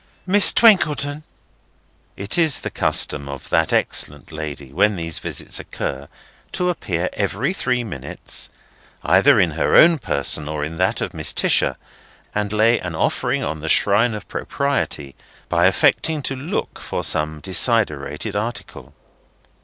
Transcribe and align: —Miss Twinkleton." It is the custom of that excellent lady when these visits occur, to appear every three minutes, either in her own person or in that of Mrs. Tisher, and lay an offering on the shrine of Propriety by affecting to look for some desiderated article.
—Miss 0.25 0.51
Twinkleton." 0.51 1.21
It 2.17 2.35
is 2.35 2.61
the 2.61 2.71
custom 2.71 3.29
of 3.29 3.49
that 3.49 3.71
excellent 3.71 4.31
lady 4.31 4.73
when 4.73 4.95
these 4.95 5.19
visits 5.19 5.59
occur, 5.59 6.07
to 6.53 6.69
appear 6.69 7.07
every 7.13 7.53
three 7.53 7.83
minutes, 7.83 8.49
either 9.03 9.39
in 9.39 9.51
her 9.51 9.75
own 9.75 9.99
person 9.99 10.49
or 10.49 10.63
in 10.65 10.79
that 10.79 11.01
of 11.01 11.11
Mrs. 11.11 11.35
Tisher, 11.35 11.75
and 12.33 12.51
lay 12.51 12.79
an 12.79 12.95
offering 12.95 13.43
on 13.43 13.59
the 13.59 13.69
shrine 13.69 14.15
of 14.15 14.27
Propriety 14.27 15.13
by 15.49 15.67
affecting 15.67 16.23
to 16.23 16.35
look 16.35 16.79
for 16.79 17.03
some 17.03 17.39
desiderated 17.39 18.35
article. 18.35 18.95